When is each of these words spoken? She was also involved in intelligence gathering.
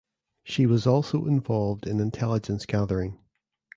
She 0.43 0.65
was 0.65 0.87
also 0.87 1.27
involved 1.27 1.85
in 1.85 1.99
intelligence 1.99 2.65
gathering. 2.65 3.19